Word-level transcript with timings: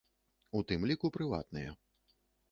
У 0.59 0.61
тым 0.71 0.87
ліку 0.91 1.11
прыватныя. 1.17 1.75